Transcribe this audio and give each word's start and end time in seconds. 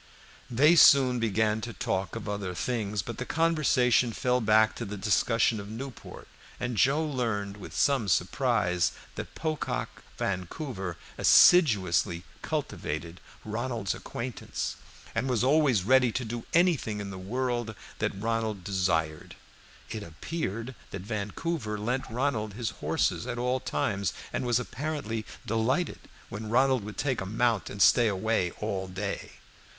They 0.49 0.75
soon 0.75 1.19
began 1.19 1.61
to 1.61 1.73
talk 1.73 2.15
of 2.15 2.27
other 2.27 2.55
things, 2.55 3.03
but 3.03 3.19
the 3.19 3.23
conversation 3.23 4.13
fell 4.13 4.41
back 4.41 4.75
to 4.77 4.83
the 4.83 4.97
discussion 4.97 5.59
of 5.59 5.69
Newport, 5.69 6.27
and 6.59 6.75
Joe 6.75 7.03
learned 7.05 7.57
with 7.57 7.75
some 7.77 8.07
surprise 8.07 8.93
that 9.13 9.35
Pocock 9.35 10.01
Vancouver 10.17 10.97
assiduously 11.19 12.23
cultivated 12.41 13.21
Ronald's 13.45 13.93
acquaintance, 13.93 14.75
and 15.13 15.29
was 15.29 15.43
always 15.43 15.83
ready 15.83 16.11
to 16.13 16.25
do 16.25 16.47
anything 16.51 16.99
in 16.99 17.11
the 17.11 17.19
world 17.19 17.75
that 17.99 18.19
Ronald 18.19 18.63
desired. 18.63 19.35
It 19.91 20.01
appeared 20.01 20.73
that 20.89 21.03
Vancouver 21.03 21.77
lent 21.77 22.09
Ronald 22.09 22.55
his 22.55 22.71
horses 22.71 23.27
at 23.27 23.37
all 23.37 23.59
times, 23.59 24.13
and 24.33 24.47
was 24.47 24.59
apparently 24.59 25.27
delighted 25.45 25.99
when 26.29 26.49
Ronald 26.49 26.83
would 26.85 26.97
take 26.97 27.21
a 27.21 27.25
mount 27.27 27.69
and 27.69 27.83
stay 27.83 28.07
away 28.07 28.49
all 28.53 28.87
day. 28.87 29.33